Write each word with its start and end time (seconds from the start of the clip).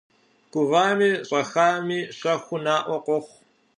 Гувами 0.51 1.11
щӏэхами 1.27 1.99
щэхур 2.17 2.59
наӏуэ 2.65 2.97
къохъу. 3.05 3.39